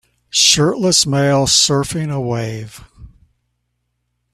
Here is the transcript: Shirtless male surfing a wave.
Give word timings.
Shirtless 0.31 1.05
male 1.05 1.45
surfing 1.45 2.11
a 2.11 2.19
wave. 2.19 2.83